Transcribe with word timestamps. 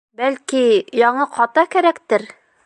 Бәлки, 0.21 0.61
яңы 1.01 1.27
ҡата 1.37 1.65
кәрәктер? 1.77 2.27